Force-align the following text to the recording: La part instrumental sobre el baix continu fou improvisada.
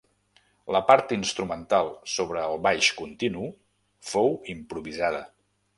La 0.75 0.79
part 0.87 1.13
instrumental 1.17 1.91
sobre 2.15 2.41
el 2.47 2.59
baix 2.69 2.91
continu 3.03 3.47
fou 4.15 4.37
improvisada. 4.57 5.27